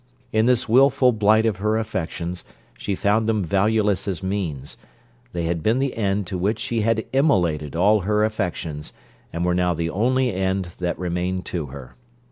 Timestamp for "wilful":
0.67-1.11